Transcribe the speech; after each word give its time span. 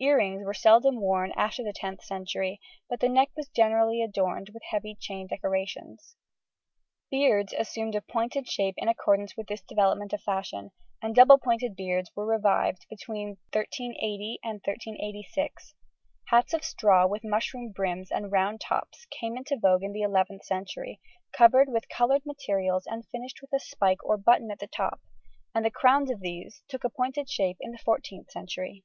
Ear 0.00 0.16
rings 0.16 0.46
were 0.46 0.54
seldom 0.54 0.98
worn 0.98 1.34
after 1.36 1.62
the 1.62 1.74
10th 1.74 2.00
century; 2.02 2.58
but 2.88 3.00
the 3.00 3.08
neck 3.10 3.28
was 3.36 3.50
generally 3.50 4.00
adorned 4.00 4.48
with 4.54 4.62
heavy 4.70 4.96
chain 4.98 5.26
decorations. 5.26 6.16
Beards 7.10 7.52
assumed 7.52 7.94
a 7.94 8.00
pointed 8.00 8.48
shape 8.48 8.76
in 8.78 8.88
accordance 8.88 9.36
with 9.36 9.46
this 9.46 9.60
development 9.60 10.14
of 10.14 10.22
fashion, 10.22 10.70
and 11.02 11.14
double 11.14 11.36
pointed 11.36 11.76
beards 11.76 12.10
were 12.16 12.24
revived 12.24 12.86
between 12.88 13.36
1380 13.52 14.38
and 14.42 14.62
1386. 14.64 15.74
Hats 16.28 16.54
of 16.54 16.64
straw 16.64 17.06
with 17.06 17.20
mushroom 17.22 17.70
brims 17.70 18.10
and 18.10 18.32
round 18.32 18.62
tops 18.62 19.06
came 19.10 19.36
into 19.36 19.58
vogue 19.60 19.82
in 19.82 19.92
the 19.92 20.00
11th 20.00 20.44
century, 20.44 20.98
covered 21.36 21.68
with 21.68 21.90
coloured 21.90 22.24
materials 22.24 22.86
and 22.86 23.06
finished 23.08 23.42
with 23.42 23.52
a 23.52 23.60
spike 23.60 24.02
or 24.02 24.16
button 24.16 24.50
at 24.50 24.60
the 24.60 24.66
top, 24.66 25.02
and 25.54 25.62
the 25.62 25.70
crowns 25.70 26.10
of 26.10 26.20
these 26.20 26.62
took 26.68 26.84
a 26.84 26.88
pointed 26.88 27.28
shape 27.28 27.58
in 27.60 27.70
the 27.70 27.82
14th 27.86 28.30
century. 28.30 28.82